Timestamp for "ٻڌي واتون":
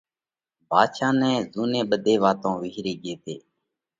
1.89-2.53